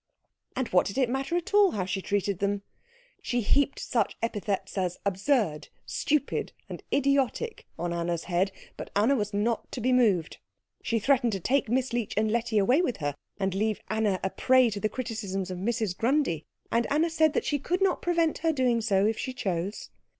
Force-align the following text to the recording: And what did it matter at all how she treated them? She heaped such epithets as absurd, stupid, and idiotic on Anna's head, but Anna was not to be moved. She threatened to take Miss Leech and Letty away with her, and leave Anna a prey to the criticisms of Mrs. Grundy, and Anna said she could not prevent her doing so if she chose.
And 0.55 0.67
what 0.69 0.87
did 0.87 0.97
it 0.97 1.11
matter 1.11 1.37
at 1.37 1.53
all 1.53 1.69
how 1.73 1.85
she 1.85 2.01
treated 2.01 2.39
them? 2.39 2.63
She 3.21 3.41
heaped 3.41 3.79
such 3.79 4.17
epithets 4.19 4.75
as 4.75 4.97
absurd, 5.05 5.67
stupid, 5.85 6.53
and 6.67 6.81
idiotic 6.91 7.67
on 7.77 7.93
Anna's 7.93 8.23
head, 8.23 8.51
but 8.77 8.89
Anna 8.95 9.15
was 9.15 9.31
not 9.31 9.71
to 9.73 9.79
be 9.79 9.93
moved. 9.93 10.39
She 10.81 10.97
threatened 10.97 11.33
to 11.33 11.39
take 11.39 11.69
Miss 11.69 11.93
Leech 11.93 12.15
and 12.17 12.31
Letty 12.31 12.57
away 12.57 12.81
with 12.81 12.97
her, 12.97 13.13
and 13.37 13.53
leave 13.53 13.79
Anna 13.89 14.19
a 14.23 14.31
prey 14.31 14.71
to 14.71 14.79
the 14.79 14.89
criticisms 14.89 15.51
of 15.51 15.59
Mrs. 15.59 15.95
Grundy, 15.95 16.45
and 16.71 16.87
Anna 16.91 17.11
said 17.11 17.37
she 17.45 17.59
could 17.59 17.83
not 17.83 18.01
prevent 18.01 18.39
her 18.39 18.51
doing 18.51 18.81
so 18.81 19.05
if 19.05 19.19
she 19.19 19.33
chose. 19.33 19.91